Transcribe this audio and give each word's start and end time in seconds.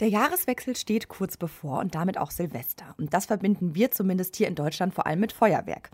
Der 0.00 0.08
Jahreswechsel 0.08 0.76
steht 0.76 1.08
kurz 1.08 1.36
bevor 1.36 1.78
und 1.78 1.94
damit 1.94 2.16
auch 2.16 2.30
Silvester. 2.30 2.94
Und 2.96 3.12
das 3.12 3.26
verbinden 3.26 3.74
wir 3.74 3.90
zumindest 3.90 4.34
hier 4.34 4.48
in 4.48 4.54
Deutschland 4.54 4.94
vor 4.94 5.06
allem 5.06 5.20
mit 5.20 5.30
Feuerwerk. 5.30 5.90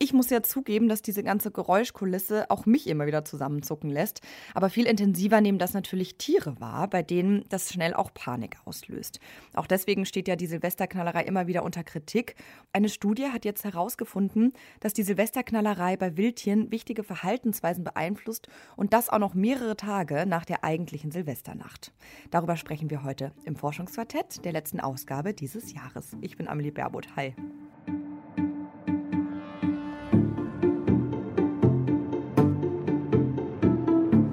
Ich 0.00 0.12
muss 0.12 0.28
ja 0.28 0.42
zugeben, 0.42 0.88
dass 0.88 1.02
diese 1.02 1.22
ganze 1.22 1.52
Geräuschkulisse 1.52 2.50
auch 2.50 2.66
mich 2.66 2.88
immer 2.88 3.06
wieder 3.06 3.24
zusammenzucken 3.24 3.90
lässt. 3.90 4.22
Aber 4.54 4.70
viel 4.70 4.86
intensiver 4.86 5.40
nehmen 5.40 5.60
das 5.60 5.72
natürlich 5.72 6.18
Tiere 6.18 6.58
wahr, 6.58 6.88
bei 6.90 7.04
denen 7.04 7.44
das 7.48 7.72
schnell 7.72 7.94
auch 7.94 8.12
Panik 8.12 8.56
auslöst. 8.64 9.20
Auch 9.54 9.68
deswegen 9.68 10.04
steht 10.04 10.26
ja 10.26 10.34
die 10.34 10.48
Silvesterknallerei 10.48 11.22
immer 11.22 11.46
wieder 11.46 11.62
unter 11.62 11.84
Kritik. 11.84 12.34
Eine 12.72 12.88
Studie 12.88 13.28
hat 13.28 13.44
jetzt 13.44 13.62
herausgefunden, 13.62 14.52
dass 14.80 14.94
die 14.94 15.04
Silvesterknallerei 15.04 15.96
bei 15.96 16.16
Wildtieren 16.16 16.72
wichtige 16.72 17.04
Verhaltensweisen 17.04 17.84
beeinflusst 17.84 18.48
und 18.74 18.92
das 18.92 19.10
auch 19.10 19.20
noch 19.20 19.34
mehrere 19.34 19.76
Tage 19.76 20.26
nach 20.26 20.44
der 20.44 20.64
eigentlichen 20.64 21.12
Silvesternacht. 21.12 21.92
Darüber 22.32 22.56
sprechen 22.56 22.90
wir 22.90 23.04
heute 23.04 23.30
im 23.44 23.56
Forschungsquartett 23.56 24.44
der 24.44 24.52
letzten 24.52 24.80
Ausgabe 24.80 25.34
dieses 25.34 25.72
Jahres. 25.72 26.16
Ich 26.20 26.36
bin 26.36 26.48
Amelie 26.48 26.70
Berbot. 26.70 27.08
Hi. 27.16 27.34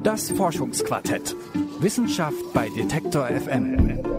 Das 0.04 0.32
Forschungsquartett. 0.32 1.35
Wissenschaft 1.80 2.54
bei 2.54 2.70
Detektor 2.70 3.27
FM. 3.27 4.10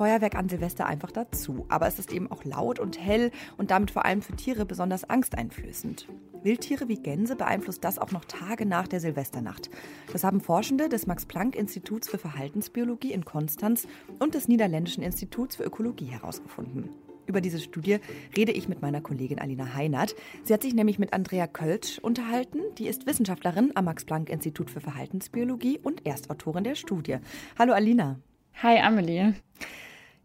Feuerwerk 0.00 0.34
an 0.34 0.48
Silvester 0.48 0.86
einfach 0.86 1.10
dazu, 1.10 1.66
aber 1.68 1.86
es 1.86 1.98
ist 1.98 2.10
eben 2.10 2.32
auch 2.32 2.42
laut 2.44 2.78
und 2.78 2.98
hell 2.98 3.30
und 3.58 3.70
damit 3.70 3.90
vor 3.90 4.06
allem 4.06 4.22
für 4.22 4.34
Tiere 4.34 4.64
besonders 4.64 5.04
angsteinflößend. 5.04 6.08
Wildtiere 6.42 6.88
wie 6.88 7.02
Gänse 7.02 7.36
beeinflusst 7.36 7.84
das 7.84 7.98
auch 7.98 8.10
noch 8.10 8.24
Tage 8.24 8.64
nach 8.64 8.88
der 8.88 9.00
Silvesternacht. 9.00 9.68
Das 10.10 10.24
haben 10.24 10.40
Forschende 10.40 10.88
des 10.88 11.06
Max-Planck-Instituts 11.06 12.08
für 12.08 12.16
Verhaltensbiologie 12.16 13.12
in 13.12 13.26
Konstanz 13.26 13.86
und 14.18 14.34
des 14.34 14.48
Niederländischen 14.48 15.02
Instituts 15.02 15.56
für 15.56 15.64
Ökologie 15.64 16.06
herausgefunden. 16.06 16.88
Über 17.26 17.42
diese 17.42 17.60
Studie 17.60 17.98
rede 18.34 18.52
ich 18.52 18.70
mit 18.70 18.80
meiner 18.80 19.02
Kollegin 19.02 19.38
Alina 19.38 19.74
Heinert. 19.74 20.14
Sie 20.44 20.54
hat 20.54 20.62
sich 20.62 20.72
nämlich 20.72 20.98
mit 20.98 21.12
Andrea 21.12 21.46
Kölsch 21.46 21.98
unterhalten. 21.98 22.60
Die 22.78 22.86
ist 22.86 23.06
Wissenschaftlerin 23.06 23.72
am 23.74 23.84
Max-Planck-Institut 23.84 24.70
für 24.70 24.80
Verhaltensbiologie 24.80 25.78
und 25.78 26.06
Erstautorin 26.06 26.64
der 26.64 26.74
Studie. 26.74 27.18
Hallo 27.58 27.74
Alina. 27.74 28.18
Hi 28.62 28.78
Amelie. 28.78 29.34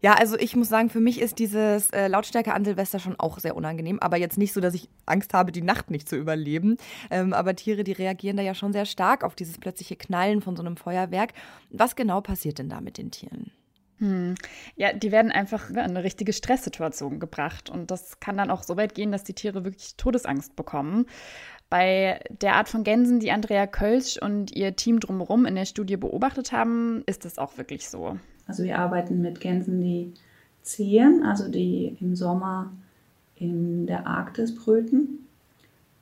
Ja, 0.02 0.14
also 0.14 0.38
ich 0.38 0.54
muss 0.54 0.68
sagen, 0.68 0.90
für 0.90 1.00
mich 1.00 1.20
ist 1.20 1.38
dieses 1.38 1.90
äh, 1.90 2.08
Lautstärke 2.08 2.52
an 2.52 2.64
Silvester 2.64 2.98
schon 2.98 3.18
auch 3.18 3.38
sehr 3.38 3.56
unangenehm. 3.56 3.98
Aber 4.00 4.16
jetzt 4.18 4.36
nicht 4.36 4.52
so, 4.52 4.60
dass 4.60 4.74
ich 4.74 4.88
Angst 5.06 5.32
habe, 5.32 5.52
die 5.52 5.62
Nacht 5.62 5.90
nicht 5.90 6.08
zu 6.08 6.16
überleben. 6.16 6.76
Ähm, 7.10 7.32
aber 7.32 7.56
Tiere, 7.56 7.82
die 7.82 7.92
reagieren 7.92 8.36
da 8.36 8.42
ja 8.42 8.54
schon 8.54 8.72
sehr 8.72 8.84
stark 8.84 9.24
auf 9.24 9.34
dieses 9.34 9.58
plötzliche 9.58 9.96
Knallen 9.96 10.42
von 10.42 10.54
so 10.56 10.62
einem 10.62 10.76
Feuerwerk. 10.76 11.32
Was 11.70 11.96
genau 11.96 12.20
passiert 12.20 12.58
denn 12.58 12.68
da 12.68 12.80
mit 12.80 12.98
den 12.98 13.10
Tieren? 13.10 13.50
Hm. 13.98 14.34
Ja, 14.76 14.92
die 14.92 15.10
werden 15.10 15.32
einfach 15.32 15.70
in 15.70 15.78
eine 15.78 16.04
richtige 16.04 16.34
Stresssituation 16.34 17.18
gebracht. 17.18 17.70
Und 17.70 17.90
das 17.90 18.20
kann 18.20 18.36
dann 18.36 18.50
auch 18.50 18.62
so 18.62 18.76
weit 18.76 18.94
gehen, 18.94 19.12
dass 19.12 19.24
die 19.24 19.34
Tiere 19.34 19.64
wirklich 19.64 19.96
Todesangst 19.96 20.54
bekommen. 20.56 21.06
Bei 21.70 22.20
der 22.30 22.54
Art 22.54 22.68
von 22.68 22.84
Gänsen, 22.84 23.18
die 23.18 23.32
Andrea 23.32 23.66
Kölsch 23.66 24.18
und 24.20 24.52
ihr 24.54 24.76
Team 24.76 25.00
drumherum 25.00 25.46
in 25.46 25.54
der 25.54 25.64
Studie 25.64 25.96
beobachtet 25.96 26.52
haben, 26.52 27.02
ist 27.06 27.24
es 27.24 27.38
auch 27.38 27.56
wirklich 27.56 27.88
so. 27.88 28.18
Also 28.46 28.64
wir 28.64 28.78
arbeiten 28.78 29.20
mit 29.20 29.40
Gänsen, 29.40 29.80
die 29.80 30.12
ziehen, 30.62 31.22
also 31.24 31.48
die 31.48 31.96
im 32.00 32.16
Sommer 32.16 32.72
in 33.36 33.86
der 33.86 34.06
Arktis 34.06 34.54
brüten. 34.54 35.26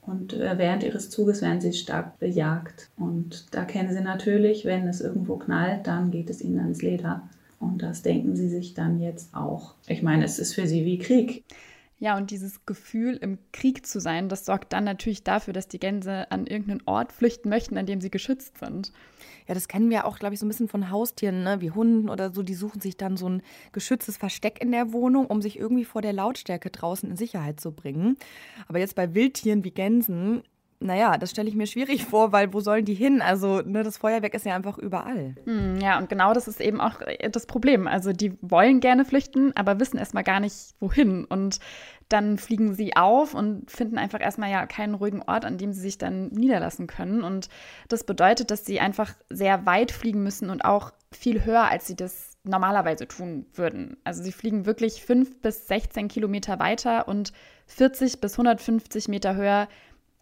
Und 0.02 0.34
äh, 0.34 0.58
während 0.58 0.82
ihres 0.82 1.10
Zuges 1.10 1.42
werden 1.42 1.60
sie 1.60 1.72
stark 1.72 2.18
bejagt. 2.18 2.90
Und 2.96 3.46
da 3.52 3.64
kennen 3.64 3.92
sie 3.92 4.02
natürlich, 4.02 4.64
wenn 4.64 4.86
es 4.86 5.00
irgendwo 5.00 5.36
knallt, 5.36 5.86
dann 5.86 6.10
geht 6.10 6.30
es 6.30 6.42
ihnen 6.42 6.60
ans 6.60 6.82
Leder. 6.82 7.22
Und 7.58 7.82
das 7.82 8.02
denken 8.02 8.36
sie 8.36 8.48
sich 8.48 8.74
dann 8.74 9.00
jetzt 9.00 9.34
auch. 9.34 9.74
Ich 9.86 10.02
meine, 10.02 10.24
es 10.24 10.38
ist 10.38 10.54
für 10.54 10.66
sie 10.66 10.84
wie 10.84 10.98
Krieg. 10.98 11.44
Ja, 12.04 12.18
und 12.18 12.30
dieses 12.30 12.66
Gefühl, 12.66 13.16
im 13.16 13.38
Krieg 13.50 13.86
zu 13.86 13.98
sein, 13.98 14.28
das 14.28 14.44
sorgt 14.44 14.74
dann 14.74 14.84
natürlich 14.84 15.24
dafür, 15.24 15.54
dass 15.54 15.68
die 15.68 15.80
Gänse 15.80 16.30
an 16.30 16.46
irgendeinen 16.46 16.82
Ort 16.84 17.12
flüchten 17.12 17.48
möchten, 17.48 17.78
an 17.78 17.86
dem 17.86 18.02
sie 18.02 18.10
geschützt 18.10 18.58
sind. 18.58 18.92
Ja, 19.48 19.54
das 19.54 19.68
kennen 19.68 19.88
wir 19.88 20.04
auch, 20.04 20.18
glaube 20.18 20.34
ich, 20.34 20.40
so 20.40 20.44
ein 20.44 20.50
bisschen 20.50 20.68
von 20.68 20.90
Haustieren, 20.90 21.44
ne? 21.44 21.62
wie 21.62 21.70
Hunden 21.70 22.10
oder 22.10 22.30
so. 22.30 22.42
Die 22.42 22.52
suchen 22.52 22.82
sich 22.82 22.98
dann 22.98 23.16
so 23.16 23.30
ein 23.30 23.42
geschütztes 23.72 24.18
Versteck 24.18 24.60
in 24.60 24.70
der 24.70 24.92
Wohnung, 24.92 25.24
um 25.28 25.40
sich 25.40 25.58
irgendwie 25.58 25.86
vor 25.86 26.02
der 26.02 26.12
Lautstärke 26.12 26.68
draußen 26.68 27.08
in 27.08 27.16
Sicherheit 27.16 27.58
zu 27.58 27.72
bringen. 27.72 28.18
Aber 28.68 28.80
jetzt 28.80 28.96
bei 28.96 29.14
Wildtieren 29.14 29.64
wie 29.64 29.70
Gänsen 29.70 30.42
naja, 30.80 31.16
das 31.18 31.30
stelle 31.30 31.48
ich 31.48 31.54
mir 31.54 31.66
schwierig 31.66 32.04
vor, 32.10 32.32
weil 32.32 32.52
wo 32.52 32.60
sollen 32.60 32.84
die 32.84 32.94
hin? 32.94 33.22
Also 33.22 33.60
ne, 33.60 33.82
das 33.82 33.98
Feuerwerk 33.98 34.34
ist 34.34 34.46
ja 34.46 34.54
einfach 34.54 34.78
überall. 34.78 35.34
Hm, 35.44 35.80
ja, 35.80 35.98
und 35.98 36.08
genau 36.08 36.32
das 36.34 36.48
ist 36.48 36.60
eben 36.60 36.80
auch 36.80 37.00
äh, 37.00 37.30
das 37.30 37.46
Problem. 37.46 37.86
Also 37.86 38.12
die 38.12 38.36
wollen 38.40 38.80
gerne 38.80 39.04
flüchten, 39.04 39.52
aber 39.56 39.80
wissen 39.80 39.98
erstmal 39.98 40.24
gar 40.24 40.40
nicht, 40.40 40.74
wohin. 40.80 41.24
Und 41.24 41.58
dann 42.08 42.38
fliegen 42.38 42.74
sie 42.74 42.96
auf 42.96 43.34
und 43.34 43.70
finden 43.70 43.98
einfach 43.98 44.20
erstmal 44.20 44.50
ja 44.50 44.66
keinen 44.66 44.94
ruhigen 44.94 45.22
Ort, 45.22 45.44
an 45.44 45.58
dem 45.58 45.72
sie 45.72 45.80
sich 45.80 45.98
dann 45.98 46.28
niederlassen 46.28 46.86
können. 46.86 47.22
Und 47.22 47.48
das 47.88 48.04
bedeutet, 48.04 48.50
dass 48.50 48.64
sie 48.64 48.80
einfach 48.80 49.14
sehr 49.30 49.66
weit 49.66 49.90
fliegen 49.90 50.22
müssen 50.22 50.50
und 50.50 50.64
auch 50.64 50.92
viel 51.12 51.44
höher, 51.44 51.70
als 51.70 51.86
sie 51.86 51.96
das 51.96 52.36
normalerweise 52.44 53.08
tun 53.08 53.46
würden. 53.54 53.96
Also 54.04 54.22
sie 54.22 54.32
fliegen 54.32 54.66
wirklich 54.66 55.04
fünf 55.04 55.40
bis 55.40 55.66
16 55.66 56.08
Kilometer 56.08 56.58
weiter 56.58 57.08
und 57.08 57.32
40 57.66 58.20
bis 58.20 58.34
150 58.34 59.08
Meter 59.08 59.34
höher 59.34 59.68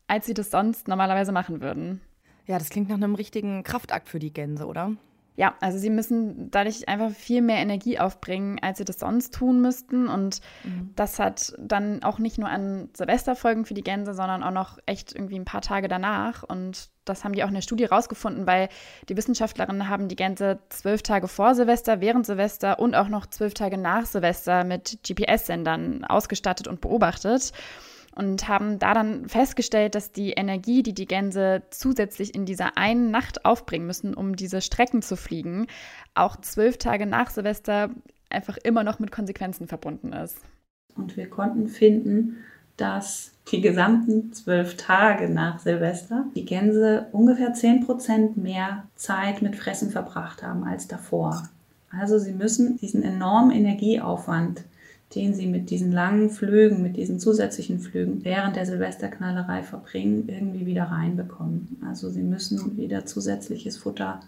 als 0.07 0.27
sie 0.27 0.35
das 0.35 0.51
sonst 0.51 0.89
normalerweise 0.89 1.33
machen 1.33 1.61
würden. 1.61 2.01
Ja, 2.47 2.59
das 2.59 2.71
klingt 2.71 2.89
nach 2.89 2.97
einem 2.97 3.15
richtigen 3.15 3.63
Kraftakt 3.63 4.09
für 4.09 4.19
die 4.19 4.33
Gänse, 4.33 4.67
oder? 4.67 4.93
Ja, 5.35 5.55
also 5.61 5.79
sie 5.79 5.89
müssen 5.89 6.51
dadurch 6.51 6.89
einfach 6.89 7.11
viel 7.11 7.41
mehr 7.41 7.57
Energie 7.57 7.99
aufbringen, 7.99 8.59
als 8.61 8.77
sie 8.77 8.85
das 8.85 8.99
sonst 8.99 9.33
tun 9.33 9.63
müssten. 9.63 10.07
Und 10.07 10.41
mhm. 10.63 10.91
das 10.95 11.19
hat 11.19 11.55
dann 11.59 12.03
auch 12.03 12.19
nicht 12.19 12.37
nur 12.37 12.51
an 12.51 12.91
Silvesterfolgen 12.95 13.65
für 13.65 13.73
die 13.73 13.83
Gänse, 13.83 14.13
sondern 14.13 14.43
auch 14.43 14.51
noch 14.51 14.79
echt 14.85 15.15
irgendwie 15.15 15.39
ein 15.39 15.47
paar 15.47 15.63
Tage 15.63 15.89
danach. 15.89 16.43
Und 16.43 16.91
das 17.07 17.25
haben 17.25 17.33
die 17.33 17.43
auch 17.45 17.49
in 17.49 17.55
der 17.55 17.63
Studie 17.63 17.87
rausgefunden, 17.87 18.47
weil 18.47 18.69
die 19.09 19.17
Wissenschaftlerinnen 19.17 19.89
haben 19.89 20.09
die 20.09 20.17
Gänse 20.17 20.59
zwölf 20.69 21.03
Tage 21.03 21.29
vor 21.29 21.55
Silvester, 21.55 22.03
während 22.03 22.27
Silvester 22.27 22.79
und 22.79 22.95
auch 22.95 23.09
noch 23.09 23.25
zwölf 23.25 23.55
Tage 23.55 23.79
nach 23.79 24.05
Silvester 24.05 24.65
mit 24.65 24.99
GPS-Sendern 25.03 26.05
ausgestattet 26.05 26.69
und 26.69 26.83
beobachtet 26.83 27.53
und 28.15 28.49
haben 28.49 28.79
da 28.79 28.95
dann 28.95 29.29
festgestellt, 29.29 29.95
dass 29.95 30.13
die 30.13 30.33
Energie, 30.33 30.83
die 30.83 30.95
die 30.95 31.07
Gänse 31.07 31.63
zusätzlich 31.71 32.35
in 32.35 32.45
dieser 32.45 32.77
einen 32.77 33.11
Nacht 33.11 33.45
aufbringen 33.45 33.87
müssen, 33.87 34.15
um 34.15 34.37
diese 34.37 34.61
Strecken 34.61 35.03
zu 35.03 35.17
fliegen, 35.17 35.67
auch 36.15 36.37
zwölf 36.37 36.77
Tage 36.79 37.07
nach 37.07 37.31
Silvester 37.31 37.91
einfach 38.31 38.59
immer 38.59 38.85
noch 38.85 38.99
mit 38.99 39.13
Konsequenzen 39.13 39.67
verbunden 39.67 40.13
ist. 40.13 40.39
Und 40.95 41.17
wir 41.17 41.29
konnten 41.29 41.69
finden, 41.69 42.39
dass 42.77 43.33
die 43.51 43.61
gesamten 43.61 44.33
zwölf 44.33 44.77
Tage 44.77 45.29
nach 45.29 45.59
Silvester 45.59 46.25
die 46.35 46.45
Gänse 46.45 47.07
ungefähr 47.13 47.55
10% 47.55 48.39
mehr 48.39 48.85
Zeit 48.95 49.43
mit 49.43 49.57
Fressen 49.57 49.91
verbracht 49.91 50.43
haben 50.43 50.65
als 50.65 50.89
davor. 50.89 51.49
Also 51.91 52.19
sie 52.19 52.33
müssen 52.33 52.79
diesen 52.79 53.03
enormen 53.03 53.51
Energieaufwand 53.51 54.65
den 55.15 55.35
sie 55.35 55.47
mit 55.47 55.71
diesen 55.71 55.93
langen 55.93 56.31
Flügen, 56.31 56.83
mit 56.83 56.97
diesen 56.97 57.19
zusätzlichen 57.19 57.79
Flügen 57.81 58.25
während 58.25 58.57
der 58.57 58.67
Silvesterknallerei 58.67 59.63
verbringen, 59.63 60.29
irgendwie 60.29 60.67
wieder 60.67 60.85
reinbekommen. 60.85 61.79
Also 61.87 62.11
sie 62.11 62.23
müssen 62.23 62.77
wieder 62.77 63.05
zusätzliches 63.05 63.77
Futter 63.77 64.21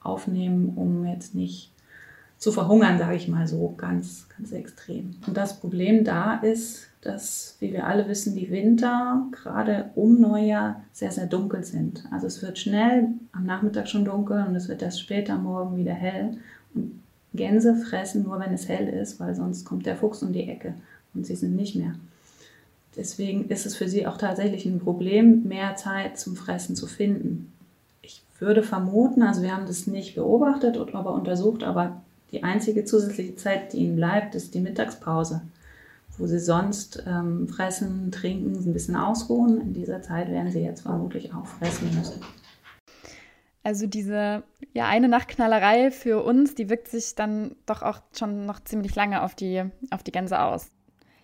aufnehmen, 0.00 0.72
um 0.76 1.06
jetzt 1.06 1.34
nicht 1.34 1.70
zu 2.38 2.50
verhungern, 2.50 2.98
sage 2.98 3.14
ich 3.14 3.28
mal 3.28 3.46
so, 3.46 3.72
ganz, 3.76 4.26
ganz 4.36 4.50
extrem. 4.50 5.14
Und 5.28 5.36
das 5.36 5.60
Problem 5.60 6.02
da 6.02 6.34
ist, 6.34 6.88
dass, 7.00 7.56
wie 7.60 7.72
wir 7.72 7.86
alle 7.86 8.08
wissen, 8.08 8.34
die 8.34 8.50
Winter 8.50 9.26
gerade 9.30 9.90
um 9.94 10.20
Neujahr 10.20 10.82
sehr, 10.92 11.12
sehr 11.12 11.26
dunkel 11.26 11.62
sind. 11.62 12.04
Also 12.10 12.26
es 12.26 12.42
wird 12.42 12.58
schnell 12.58 13.08
am 13.30 13.44
Nachmittag 13.44 13.88
schon 13.88 14.04
dunkel 14.04 14.44
und 14.48 14.56
es 14.56 14.68
wird 14.68 14.82
erst 14.82 15.00
später 15.00 15.36
morgen 15.36 15.76
wieder 15.76 15.94
hell. 15.94 16.38
Und 16.74 17.01
Gänse 17.34 17.74
fressen 17.74 18.24
nur, 18.24 18.38
wenn 18.40 18.52
es 18.52 18.68
hell 18.68 18.88
ist, 18.88 19.18
weil 19.20 19.34
sonst 19.34 19.64
kommt 19.64 19.86
der 19.86 19.96
Fuchs 19.96 20.22
um 20.22 20.32
die 20.32 20.48
Ecke 20.48 20.74
und 21.14 21.26
sie 21.26 21.36
sind 21.36 21.56
nicht 21.56 21.74
mehr. 21.74 21.94
Deswegen 22.96 23.48
ist 23.48 23.64
es 23.64 23.74
für 23.74 23.88
sie 23.88 24.06
auch 24.06 24.18
tatsächlich 24.18 24.66
ein 24.66 24.80
Problem, 24.80 25.44
mehr 25.44 25.76
Zeit 25.76 26.18
zum 26.18 26.36
Fressen 26.36 26.76
zu 26.76 26.86
finden. 26.86 27.50
Ich 28.02 28.22
würde 28.38 28.62
vermuten, 28.62 29.22
also 29.22 29.42
wir 29.42 29.56
haben 29.56 29.66
das 29.66 29.86
nicht 29.86 30.14
beobachtet 30.14 30.76
oder 30.76 31.12
untersucht, 31.12 31.62
aber 31.62 32.02
die 32.32 32.42
einzige 32.42 32.84
zusätzliche 32.84 33.36
Zeit, 33.36 33.72
die 33.72 33.78
ihnen 33.78 33.96
bleibt, 33.96 34.34
ist 34.34 34.54
die 34.54 34.60
Mittagspause, 34.60 35.42
wo 36.18 36.26
sie 36.26 36.38
sonst 36.38 37.02
ähm, 37.06 37.48
fressen, 37.48 38.10
trinken, 38.10 38.56
ein 38.56 38.72
bisschen 38.72 38.96
ausruhen. 38.96 39.60
In 39.60 39.72
dieser 39.72 40.02
Zeit 40.02 40.30
werden 40.30 40.50
sie 40.50 40.60
jetzt 40.60 40.82
vermutlich 40.82 41.32
auch 41.32 41.46
fressen 41.46 41.88
müssen. 41.96 42.20
Also 43.62 43.86
diese 43.86 44.42
ja 44.72 44.86
eine 44.86 45.08
Nachtknallerei 45.08 45.90
für 45.90 46.22
uns, 46.24 46.54
die 46.54 46.68
wirkt 46.68 46.88
sich 46.88 47.14
dann 47.14 47.54
doch 47.66 47.82
auch 47.82 48.00
schon 48.16 48.46
noch 48.46 48.60
ziemlich 48.60 48.94
lange 48.94 49.22
auf 49.22 49.34
die, 49.34 49.64
auf 49.90 50.02
die 50.02 50.12
Gänse 50.12 50.40
aus. 50.40 50.70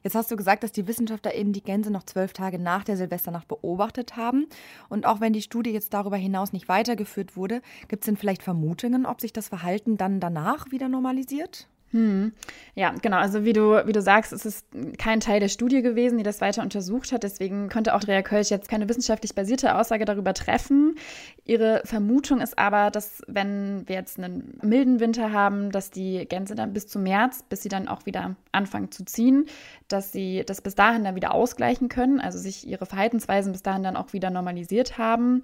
Jetzt 0.04 0.14
hast 0.14 0.30
du 0.30 0.36
gesagt, 0.36 0.62
dass 0.62 0.70
die 0.70 0.86
WissenschaftlerInnen 0.86 1.52
die 1.52 1.62
Gänse 1.62 1.90
noch 1.90 2.04
zwölf 2.04 2.32
Tage 2.32 2.58
nach 2.58 2.84
der 2.84 2.96
Silvesternacht 2.96 3.48
beobachtet 3.48 4.16
haben. 4.16 4.46
Und 4.88 5.06
auch 5.06 5.20
wenn 5.20 5.32
die 5.32 5.42
Studie 5.42 5.70
jetzt 5.70 5.92
darüber 5.92 6.16
hinaus 6.16 6.52
nicht 6.52 6.68
weitergeführt 6.68 7.36
wurde, 7.36 7.62
gibt 7.88 8.02
es 8.02 8.06
denn 8.06 8.16
vielleicht 8.16 8.42
Vermutungen, 8.42 9.06
ob 9.06 9.20
sich 9.20 9.32
das 9.32 9.48
Verhalten 9.48 9.96
dann 9.96 10.20
danach 10.20 10.70
wieder 10.70 10.88
normalisiert? 10.88 11.68
Hm. 11.90 12.32
Ja, 12.74 12.94
genau. 13.00 13.16
Also 13.16 13.44
wie 13.44 13.54
du, 13.54 13.86
wie 13.86 13.92
du 13.92 14.02
sagst, 14.02 14.32
es 14.32 14.44
ist 14.44 14.66
kein 14.98 15.20
Teil 15.20 15.40
der 15.40 15.48
Studie 15.48 15.80
gewesen, 15.80 16.18
die 16.18 16.24
das 16.24 16.40
weiter 16.42 16.62
untersucht 16.62 17.12
hat. 17.12 17.22
Deswegen 17.22 17.70
konnte 17.70 17.94
auch 17.94 18.00
Andrea 18.00 18.22
Kölsch 18.22 18.50
jetzt 18.50 18.68
keine 18.68 18.88
wissenschaftlich 18.88 19.34
basierte 19.34 19.74
Aussage 19.74 20.04
darüber 20.04 20.34
treffen. 20.34 20.96
Ihre 21.44 21.80
Vermutung 21.84 22.42
ist 22.42 22.58
aber, 22.58 22.90
dass 22.90 23.22
wenn 23.26 23.88
wir 23.88 23.96
jetzt 23.96 24.18
einen 24.18 24.58
milden 24.62 25.00
Winter 25.00 25.32
haben, 25.32 25.70
dass 25.70 25.90
die 25.90 26.26
Gänse 26.28 26.54
dann 26.54 26.74
bis 26.74 26.88
zum 26.88 27.04
März, 27.04 27.42
bis 27.48 27.62
sie 27.62 27.70
dann 27.70 27.88
auch 27.88 28.04
wieder 28.04 28.36
anfangen 28.52 28.90
zu 28.90 29.04
ziehen, 29.06 29.46
dass 29.88 30.12
sie 30.12 30.44
das 30.46 30.60
bis 30.60 30.74
dahin 30.74 31.04
dann 31.04 31.14
wieder 31.14 31.32
ausgleichen 31.32 31.88
können, 31.88 32.20
also 32.20 32.38
sich 32.38 32.66
ihre 32.66 32.84
Verhaltensweisen 32.84 33.52
bis 33.52 33.62
dahin 33.62 33.82
dann 33.82 33.96
auch 33.96 34.12
wieder 34.12 34.28
normalisiert 34.28 34.98
haben. 34.98 35.42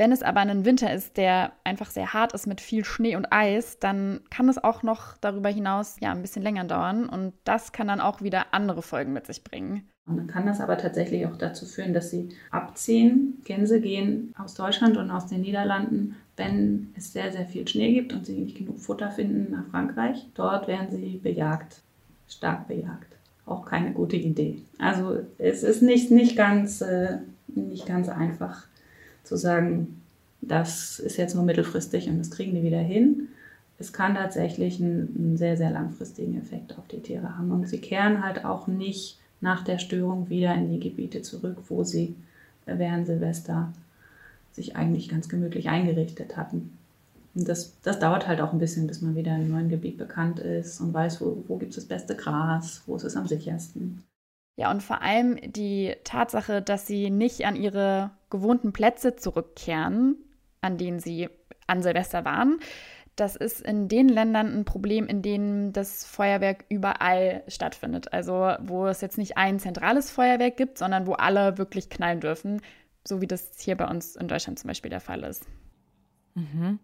Wenn 0.00 0.12
es 0.12 0.22
aber 0.22 0.40
ein 0.40 0.64
Winter 0.64 0.94
ist, 0.94 1.18
der 1.18 1.52
einfach 1.62 1.90
sehr 1.90 2.14
hart 2.14 2.32
ist 2.32 2.46
mit 2.46 2.62
viel 2.62 2.86
Schnee 2.86 3.16
und 3.16 3.30
Eis, 3.34 3.78
dann 3.80 4.20
kann 4.30 4.48
es 4.48 4.56
auch 4.56 4.82
noch 4.82 5.18
darüber 5.18 5.50
hinaus 5.50 5.96
ja 6.00 6.10
ein 6.10 6.22
bisschen 6.22 6.40
länger 6.40 6.64
dauern 6.64 7.06
und 7.06 7.34
das 7.44 7.72
kann 7.72 7.88
dann 7.88 8.00
auch 8.00 8.22
wieder 8.22 8.54
andere 8.54 8.80
Folgen 8.80 9.12
mit 9.12 9.26
sich 9.26 9.44
bringen. 9.44 9.90
Und 10.06 10.16
dann 10.16 10.26
kann 10.26 10.46
das 10.46 10.58
aber 10.58 10.78
tatsächlich 10.78 11.26
auch 11.26 11.36
dazu 11.36 11.66
führen, 11.66 11.92
dass 11.92 12.10
sie 12.10 12.30
abziehen. 12.50 13.42
Gänse 13.44 13.82
gehen 13.82 14.32
aus 14.38 14.54
Deutschland 14.54 14.96
und 14.96 15.10
aus 15.10 15.26
den 15.26 15.42
Niederlanden, 15.42 16.16
wenn 16.34 16.94
es 16.96 17.12
sehr, 17.12 17.30
sehr 17.30 17.44
viel 17.44 17.68
Schnee 17.68 17.92
gibt 17.92 18.14
und 18.14 18.24
sie 18.24 18.38
nicht 18.38 18.56
genug 18.56 18.80
Futter 18.80 19.10
finden, 19.10 19.52
nach 19.52 19.66
Frankreich. 19.66 20.30
Dort 20.32 20.66
werden 20.66 20.90
sie 20.90 21.20
bejagt, 21.22 21.82
stark 22.26 22.68
bejagt. 22.68 23.18
Auch 23.44 23.66
keine 23.66 23.92
gute 23.92 24.16
Idee. 24.16 24.62
Also 24.78 25.18
es 25.36 25.62
ist 25.62 25.82
nicht, 25.82 26.10
nicht, 26.10 26.38
ganz, 26.38 26.80
äh, 26.80 27.18
nicht 27.48 27.84
ganz 27.84 28.08
einfach 28.08 28.69
zu 29.24 29.36
sagen, 29.36 30.02
das 30.40 30.98
ist 30.98 31.16
jetzt 31.16 31.34
nur 31.34 31.44
mittelfristig 31.44 32.08
und 32.08 32.18
das 32.18 32.30
kriegen 32.30 32.54
die 32.54 32.62
wieder 32.62 32.78
hin. 32.78 33.28
Es 33.78 33.92
kann 33.92 34.14
tatsächlich 34.14 34.80
einen, 34.80 35.14
einen 35.16 35.36
sehr, 35.36 35.56
sehr 35.56 35.70
langfristigen 35.70 36.38
Effekt 36.38 36.76
auf 36.78 36.86
die 36.88 37.00
Tiere 37.00 37.36
haben. 37.38 37.50
Und 37.50 37.68
sie 37.68 37.78
kehren 37.78 38.24
halt 38.24 38.44
auch 38.44 38.66
nicht 38.66 39.18
nach 39.40 39.64
der 39.64 39.78
Störung 39.78 40.28
wieder 40.28 40.54
in 40.54 40.70
die 40.70 40.80
Gebiete 40.80 41.22
zurück, 41.22 41.56
wo 41.68 41.84
sie 41.84 42.14
während 42.66 43.06
Silvester 43.06 43.72
sich 44.52 44.76
eigentlich 44.76 45.08
ganz 45.08 45.28
gemütlich 45.28 45.68
eingerichtet 45.68 46.36
hatten. 46.36 46.76
Und 47.34 47.48
das, 47.48 47.74
das 47.82 47.98
dauert 47.98 48.26
halt 48.26 48.40
auch 48.40 48.52
ein 48.52 48.58
bisschen, 48.58 48.86
bis 48.86 49.02
man 49.02 49.14
wieder 49.14 49.34
im 49.36 49.50
neuen 49.50 49.68
Gebiet 49.68 49.96
bekannt 49.96 50.40
ist 50.40 50.80
und 50.80 50.92
weiß, 50.92 51.20
wo, 51.20 51.44
wo 51.46 51.56
gibt 51.56 51.70
es 51.70 51.76
das 51.76 51.84
beste 51.86 52.16
Gras, 52.16 52.82
wo 52.86 52.96
ist 52.96 53.04
es 53.04 53.16
am 53.16 53.28
sichersten. 53.28 54.02
Ja, 54.56 54.70
und 54.70 54.82
vor 54.82 55.00
allem 55.00 55.38
die 55.40 55.94
Tatsache, 56.04 56.60
dass 56.60 56.86
sie 56.86 57.10
nicht 57.10 57.46
an 57.46 57.56
ihre 57.56 58.10
gewohnten 58.28 58.72
Plätze 58.72 59.16
zurückkehren, 59.16 60.16
an 60.60 60.76
denen 60.76 61.00
sie 61.00 61.28
an 61.66 61.82
Silvester 61.82 62.24
waren, 62.24 62.60
das 63.16 63.36
ist 63.36 63.60
in 63.60 63.88
den 63.88 64.08
Ländern 64.08 64.46
ein 64.46 64.64
Problem, 64.64 65.06
in 65.06 65.20
denen 65.20 65.72
das 65.72 66.06
Feuerwerk 66.06 66.64
überall 66.68 67.42
stattfindet. 67.48 68.12
Also 68.12 68.54
wo 68.60 68.86
es 68.86 69.00
jetzt 69.02 69.18
nicht 69.18 69.36
ein 69.36 69.58
zentrales 69.58 70.10
Feuerwerk 70.10 70.56
gibt, 70.56 70.78
sondern 70.78 71.06
wo 71.06 71.12
alle 71.12 71.58
wirklich 71.58 71.90
knallen 71.90 72.20
dürfen, 72.20 72.62
so 73.06 73.20
wie 73.20 73.26
das 73.26 73.52
hier 73.58 73.76
bei 73.76 73.86
uns 73.88 74.16
in 74.16 74.28
Deutschland 74.28 74.58
zum 74.58 74.68
Beispiel 74.68 74.90
der 74.90 75.00
Fall 75.00 75.22
ist. 75.22 75.44
Mhm. 76.34 76.78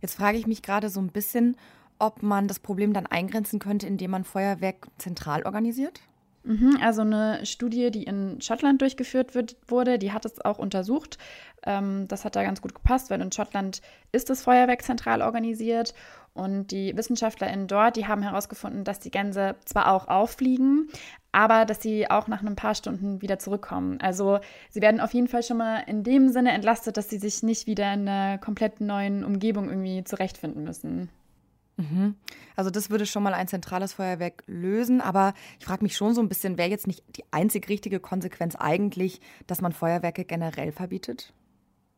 Jetzt 0.00 0.14
frage 0.14 0.38
ich 0.38 0.46
mich 0.46 0.62
gerade 0.62 0.90
so 0.90 1.00
ein 1.00 1.10
bisschen, 1.10 1.56
ob 1.98 2.22
man 2.22 2.46
das 2.46 2.60
Problem 2.60 2.92
dann 2.92 3.06
eingrenzen 3.06 3.58
könnte, 3.58 3.86
indem 3.86 4.12
man 4.12 4.24
Feuerwerk 4.24 4.88
zentral 4.98 5.44
organisiert? 5.44 6.00
Mhm, 6.44 6.78
also 6.82 7.00
eine 7.00 7.44
Studie, 7.46 7.90
die 7.90 8.02
in 8.02 8.40
Schottland 8.40 8.82
durchgeführt 8.82 9.34
wird, 9.34 9.56
wurde, 9.66 9.98
die 9.98 10.12
hat 10.12 10.26
es 10.26 10.44
auch 10.44 10.58
untersucht. 10.58 11.16
Ähm, 11.64 12.06
das 12.08 12.24
hat 12.24 12.36
da 12.36 12.42
ganz 12.42 12.60
gut 12.60 12.74
gepasst, 12.74 13.10
weil 13.10 13.22
in 13.22 13.32
Schottland 13.32 13.80
ist 14.12 14.28
das 14.28 14.42
Feuerwerk 14.42 14.82
zentral 14.82 15.22
organisiert 15.22 15.94
und 16.34 16.72
die 16.72 16.96
WissenschaftlerInnen 16.96 17.68
dort, 17.68 17.96
die 17.96 18.06
haben 18.06 18.22
herausgefunden, 18.22 18.84
dass 18.84 18.98
die 18.98 19.10
Gänse 19.10 19.54
zwar 19.64 19.92
auch 19.92 20.08
auffliegen, 20.08 20.88
aber 21.32 21.64
dass 21.64 21.80
sie 21.80 22.10
auch 22.10 22.26
nach 22.26 22.42
ein 22.42 22.56
paar 22.56 22.74
Stunden 22.74 23.22
wieder 23.22 23.38
zurückkommen. 23.38 24.00
Also 24.00 24.40
sie 24.68 24.82
werden 24.82 25.00
auf 25.00 25.14
jeden 25.14 25.28
Fall 25.28 25.44
schon 25.44 25.58
mal 25.58 25.78
in 25.86 26.02
dem 26.02 26.28
Sinne 26.28 26.52
entlastet, 26.52 26.96
dass 26.96 27.08
sie 27.08 27.18
sich 27.18 27.42
nicht 27.42 27.66
wieder 27.66 27.92
in 27.94 28.08
einer 28.08 28.38
komplett 28.38 28.80
neuen 28.80 29.24
Umgebung 29.24 29.70
irgendwie 29.70 30.04
zurechtfinden 30.04 30.64
müssen. 30.64 31.08
Mhm. 31.76 32.16
Also 32.56 32.70
das 32.70 32.90
würde 32.90 33.06
schon 33.06 33.22
mal 33.22 33.34
ein 33.34 33.48
zentrales 33.48 33.92
Feuerwerk 33.92 34.44
lösen, 34.46 35.00
aber 35.00 35.34
ich 35.58 35.64
frage 35.64 35.82
mich 35.82 35.96
schon 35.96 36.14
so 36.14 36.20
ein 36.20 36.28
bisschen, 36.28 36.56
wäre 36.56 36.70
jetzt 36.70 36.86
nicht 36.86 37.02
die 37.16 37.24
einzig 37.32 37.68
richtige 37.68 38.00
Konsequenz 38.00 38.54
eigentlich, 38.54 39.20
dass 39.46 39.60
man 39.60 39.72
Feuerwerke 39.72 40.24
generell 40.24 40.72
verbietet? 40.72 41.32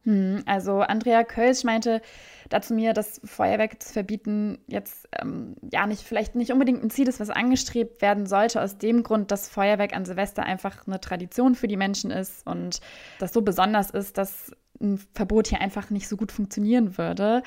Hm, 0.06 0.44
also 0.46 0.80
Andrea 0.80 1.24
Kölsch 1.24 1.64
meinte 1.64 2.00
dazu 2.48 2.72
mir, 2.74 2.92
dass 2.92 3.20
Feuerwerke 3.24 3.80
zu 3.80 3.92
verbieten 3.92 4.58
jetzt 4.68 5.08
ähm, 5.20 5.56
ja 5.72 5.86
nicht 5.88 6.02
vielleicht 6.02 6.36
nicht 6.36 6.52
unbedingt 6.52 6.82
ein 6.82 6.90
Ziel 6.90 7.08
ist, 7.08 7.18
was 7.18 7.28
angestrebt 7.28 8.00
werden 8.00 8.26
sollte, 8.26 8.62
aus 8.62 8.78
dem 8.78 9.02
Grund, 9.02 9.32
dass 9.32 9.48
Feuerwerk 9.48 9.94
an 9.96 10.04
Silvester 10.04 10.44
einfach 10.44 10.86
eine 10.86 11.00
Tradition 11.00 11.56
für 11.56 11.66
die 11.66 11.76
Menschen 11.76 12.12
ist 12.12 12.46
und 12.46 12.80
das 13.18 13.32
so 13.32 13.42
besonders 13.42 13.90
ist, 13.90 14.16
dass 14.16 14.52
ein 14.80 14.98
Verbot 15.14 15.48
hier 15.48 15.60
einfach 15.60 15.90
nicht 15.90 16.06
so 16.06 16.16
gut 16.16 16.30
funktionieren 16.30 16.98
würde 16.98 17.42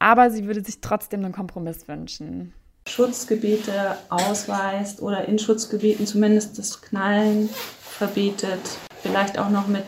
aber 0.00 0.30
sie 0.30 0.46
würde 0.46 0.64
sich 0.64 0.80
trotzdem 0.80 1.24
einen 1.24 1.32
Kompromiss 1.32 1.86
wünschen. 1.86 2.52
Schutzgebiete 2.88 3.96
ausweist 4.08 5.00
oder 5.00 5.26
in 5.26 5.38
Schutzgebieten 5.38 6.06
zumindest 6.06 6.58
das 6.58 6.82
Knallen 6.82 7.48
verbietet, 7.80 8.60
vielleicht 9.02 9.38
auch 9.38 9.50
noch 9.50 9.68
mit 9.68 9.84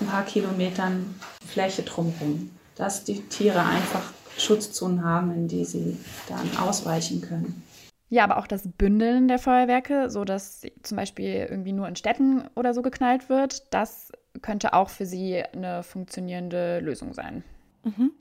ein 0.00 0.06
paar 0.06 0.24
Kilometern 0.24 1.14
Fläche 1.46 1.82
drumherum, 1.82 2.50
dass 2.74 3.04
die 3.04 3.20
Tiere 3.20 3.60
einfach 3.60 4.12
Schutzzonen 4.38 5.04
haben, 5.04 5.32
in 5.32 5.46
die 5.46 5.64
sie 5.64 5.98
dann 6.28 6.66
ausweichen 6.66 7.20
können. 7.20 7.62
Ja, 8.08 8.24
aber 8.24 8.38
auch 8.38 8.48
das 8.48 8.66
Bündeln 8.66 9.28
der 9.28 9.38
Feuerwerke, 9.38 10.10
so 10.10 10.24
dass 10.24 10.62
zum 10.82 10.96
Beispiel 10.96 11.46
irgendwie 11.48 11.72
nur 11.72 11.86
in 11.86 11.94
Städten 11.94 12.48
oder 12.56 12.74
so 12.74 12.82
geknallt 12.82 13.28
wird, 13.28 13.72
das 13.72 14.10
könnte 14.42 14.72
auch 14.72 14.88
für 14.88 15.06
sie 15.06 15.42
eine 15.44 15.82
funktionierende 15.82 16.80
Lösung 16.80 17.12
sein. 17.12 17.44
Mhm. 17.84 18.12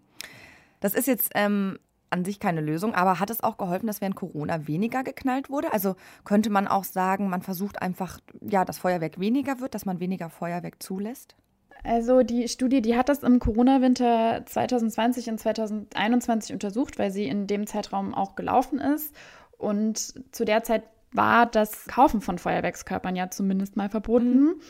Das 0.80 0.94
ist 0.94 1.08
jetzt 1.08 1.32
ähm, 1.36 1.80
an 2.10 2.26
sich 2.26 2.40
keine 2.40 2.62
Lösung, 2.62 2.96
aber 2.96 3.20
hat 3.20 3.30
es 3.30 3.44
auch 3.44 3.58
geholfen, 3.58 3.88
dass 3.88 4.02
während 4.02 4.16
Corona 4.16 4.68
weniger 4.68 5.04
geknallt 5.04 5.50
wurde? 5.50 5.72
Also 5.74 5.96
könnte 6.26 6.50
man 6.50 6.68
auch 6.68 6.84
sagen, 6.84 7.30
man 7.30 7.42
versucht 7.42 7.82
einfach, 7.82 8.20
ja, 8.42 8.66
dass 8.66 8.80
Feuerwerk 8.80 9.20
weniger 9.20 9.60
wird, 9.60 9.76
dass 9.76 9.86
man 9.86 10.00
weniger 10.00 10.30
Feuerwerk 10.30 10.82
zulässt? 10.82 11.36
Also 11.84 12.24
die 12.24 12.48
Studie, 12.48 12.82
die 12.82 12.98
hat 12.98 13.10
das 13.10 13.24
im 13.24 13.40
Corona-Winter 13.40 14.44
2020 14.46 15.30
und 15.30 15.40
2021 15.40 16.54
untersucht, 16.54 17.00
weil 17.00 17.12
sie 17.12 17.26
in 17.26 17.48
dem 17.48 17.68
Zeitraum 17.68 18.14
auch 18.14 18.36
gelaufen 18.36 18.80
ist. 18.80 19.16
Und 19.58 20.14
zu 20.34 20.46
der 20.46 20.64
Zeit 20.64 20.84
war 21.12 21.46
das 21.46 21.86
Kaufen 21.86 22.22
von 22.22 22.38
Feuerwerkskörpern 22.38 23.16
ja 23.16 23.30
zumindest 23.30 23.78
mal 23.78 23.90
verboten. 23.90 24.44
Mhm. 24.44 24.62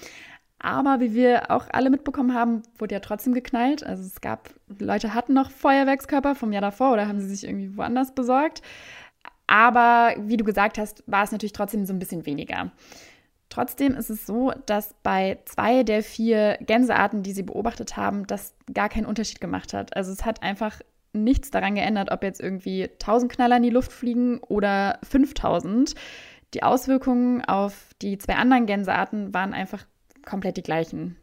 Aber 0.59 0.99
wie 0.99 1.13
wir 1.13 1.51
auch 1.51 1.67
alle 1.71 1.89
mitbekommen 1.89 2.33
haben, 2.33 2.63
wurde 2.77 2.95
ja 2.95 2.99
trotzdem 2.99 3.33
geknallt. 3.33 3.83
Also 3.85 4.03
es 4.03 4.19
gab, 4.19 4.49
Leute 4.79 5.13
hatten 5.13 5.33
noch 5.33 5.51
Feuerwerkskörper 5.51 6.35
vom 6.35 6.51
Jahr 6.51 6.61
davor 6.61 6.93
oder 6.93 7.07
haben 7.07 7.21
sie 7.21 7.29
sich 7.29 7.45
irgendwie 7.45 7.77
woanders 7.77 8.13
besorgt. 8.13 8.61
Aber 9.47 10.13
wie 10.19 10.37
du 10.37 10.43
gesagt 10.43 10.77
hast, 10.77 11.03
war 11.07 11.23
es 11.23 11.31
natürlich 11.31 11.53
trotzdem 11.53 11.85
so 11.85 11.93
ein 11.93 11.99
bisschen 11.99 12.25
weniger. 12.25 12.71
Trotzdem 13.49 13.95
ist 13.95 14.11
es 14.11 14.27
so, 14.27 14.51
dass 14.67 14.93
bei 15.01 15.39
zwei 15.45 15.83
der 15.83 16.03
vier 16.03 16.57
Gänsearten, 16.61 17.23
die 17.23 17.31
sie 17.31 17.41
beobachtet 17.41 17.97
haben, 17.97 18.27
das 18.27 18.53
gar 18.71 18.89
keinen 18.89 19.07
Unterschied 19.07 19.41
gemacht 19.41 19.73
hat. 19.73 19.95
Also 19.95 20.11
es 20.11 20.23
hat 20.23 20.43
einfach 20.43 20.81
nichts 21.13 21.49
daran 21.49 21.73
geändert, 21.73 22.11
ob 22.11 22.21
jetzt 22.21 22.39
irgendwie 22.39 22.83
1000 22.83 23.31
Knaller 23.31 23.57
in 23.57 23.63
die 23.63 23.71
Luft 23.71 23.91
fliegen 23.91 24.39
oder 24.39 24.99
5000. 25.03 25.95
Die 26.53 26.61
Auswirkungen 26.61 27.43
auf 27.43 27.89
die 28.01 28.19
zwei 28.19 28.35
anderen 28.35 28.67
Gänsearten 28.67 29.33
waren 29.33 29.53
einfach 29.53 29.85
komplett 30.25 30.57
die 30.57 30.63
gleichen. 30.63 31.15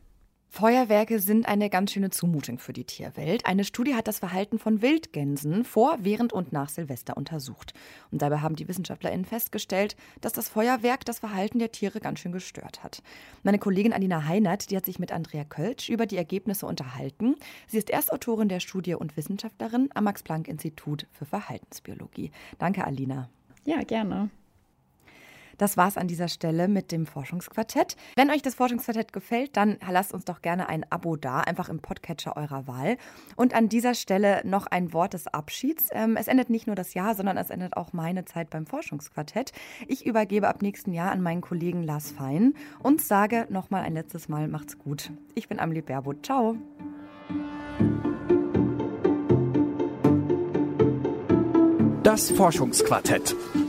Feuerwerke 0.49 1.19
sind 1.19 1.47
eine 1.47 1.69
ganz 1.69 1.93
schöne 1.93 2.09
Zumutung 2.09 2.59
für 2.59 2.73
die 2.73 2.85
Tierwelt. 2.85 3.45
Eine 3.45 3.63
Studie 3.63 3.95
hat 3.95 4.09
das 4.09 4.21
Verhalten 4.21 4.59
von 4.59 4.81
Wildgänsen 4.81 5.65
vor, 5.65 5.99
während 6.01 6.33
und 6.33 6.51
nach 6.51 6.71
Silvester 6.71 7.17
untersucht. 7.17 7.75
Und 8.11 8.23
dabei 8.23 8.39
haben 8.39 8.57
die 8.57 8.67
WissenschaftlerInnen 8.67 9.27
festgestellt, 9.27 9.97
dass 10.23 10.33
das 10.33 10.49
Feuerwerk 10.49 11.05
das 11.05 11.19
Verhalten 11.19 11.59
der 11.59 11.73
Tiere 11.73 12.01
ganz 12.01 12.21
schön 12.21 12.33
gestört 12.33 12.83
hat. 12.83 13.03
Meine 13.43 13.59
Kollegin 13.59 13.93
Alina 13.93 14.27
Heinert, 14.27 14.71
die 14.71 14.79
hat 14.79 14.87
sich 14.87 14.99
mit 14.99 15.13
Andrea 15.13 15.45
Kölsch 15.45 15.91
über 15.91 16.07
die 16.07 16.17
Ergebnisse 16.17 16.65
unterhalten. 16.65 17.35
Sie 17.67 17.77
ist 17.77 17.91
Erstautorin 17.91 18.49
der 18.49 18.61
Studie 18.61 18.95
und 18.95 19.15
Wissenschaftlerin 19.19 19.91
am 19.93 20.05
Max-Planck-Institut 20.05 21.07
für 21.13 21.27
Verhaltensbiologie. 21.27 22.31
Danke, 22.59 22.87
Alina. 22.87 23.29
Ja, 23.67 23.83
gerne. 23.83 24.31
Das 25.59 25.77
war's 25.77 25.97
an 25.97 26.09
dieser 26.09 26.29
Stelle 26.29 26.69
mit 26.69 26.93
dem 26.93 27.07
Forschungsquartett. 27.07 27.97
Wenn 28.17 28.31
euch 28.31 28.43
das 28.43 28.55
Forschungsquartett 28.55 29.13
gefällt, 29.13 29.57
dann 29.57 29.79
lasst 29.91 30.13
uns 30.13 30.25
doch 30.25 30.43
gerne 30.43 30.69
ein 30.69 30.85
Abo 30.91 31.17
da, 31.17 31.41
einfach 31.41 31.69
im 31.69 31.81
Podcatcher 31.81 32.37
eurer 32.37 32.67
Wahl. 32.67 32.97
Und 33.37 33.55
an 33.55 33.69
dieser 33.69 33.95
Stelle 33.95 34.43
noch 34.45 34.67
ein 34.67 34.93
Wort 34.93 35.15
des 35.15 35.27
Abschieds. 35.27 35.89
Ähm, 35.93 36.17
es 36.17 36.29
endet 36.29 36.51
nicht 36.51 36.67
nur 36.67 36.77
das 36.77 36.95
Jahr, 36.95 37.15
sondern 37.15 37.37
es 37.37 37.51
endet 37.51 37.77
auch 37.77 37.93
meine 37.93 38.25
Zeit 38.25 38.51
beim 38.51 38.67
Forschungsquartett. 38.67 39.53
Ich 39.89 40.05
übergebe 40.05 40.49
ab 40.49 40.63
nächsten 40.63 40.93
Jahr 40.93 41.11
an 41.11 41.23
meinen 41.23 41.41
Kollegen 41.41 41.83
Lars 41.83 42.11
Fein 42.11 42.55
und 42.83 43.01
sage 43.01 43.47
nochmal 43.51 43.83
ein 43.83 43.95
letztes 43.95 44.29
Mal, 44.29 44.49
macht's 44.49 44.79
gut. 44.79 45.11
Ich 45.35 45.49
bin 45.49 45.59
Amelie 45.59 45.83
Baerboot. 45.83 46.25
Ciao. 46.25 46.57
Das 52.03 52.31
Forschungsquartett. 52.31 53.35